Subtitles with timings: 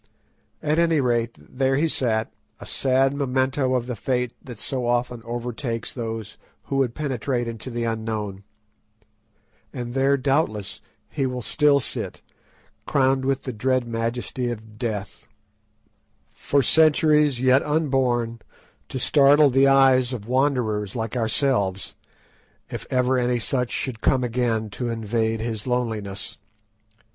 [0.63, 5.21] At any rate, there he sat, a sad memento of the fate that so often
[5.25, 8.43] overtakes those who would penetrate into the unknown;
[9.71, 12.23] and there doubtless he will still sit,
[12.87, 15.27] crowned with the dread majesty of death,
[16.33, 18.39] for centuries yet unborn,
[18.89, 21.93] to startle the eyes of wanderers like ourselves,
[22.71, 26.39] if ever any such should come again to invade his loneliness.